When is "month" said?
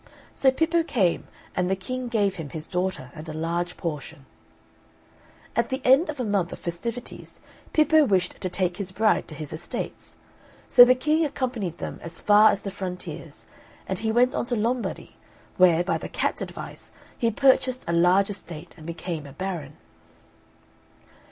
6.23-6.51